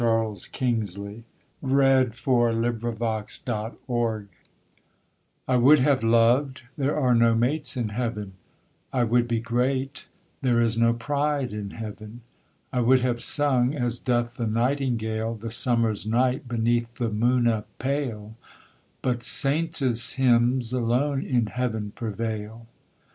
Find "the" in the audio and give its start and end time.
14.37-14.47, 15.35-15.51, 16.95-17.11